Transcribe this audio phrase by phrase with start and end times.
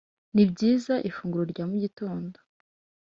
[0.33, 2.37] nibyiza ifunguro rya mugitondo